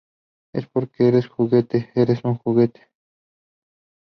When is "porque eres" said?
0.65-1.25